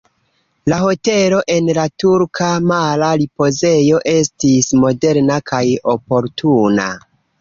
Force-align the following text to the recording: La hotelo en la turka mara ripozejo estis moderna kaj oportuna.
La 0.71 0.77
hotelo 0.83 1.41
en 1.55 1.67
la 1.79 1.83
turka 2.03 2.47
mara 2.71 3.11
ripozejo 3.25 3.99
estis 4.15 4.71
moderna 4.85 5.41
kaj 5.53 5.65
oportuna. 5.95 6.89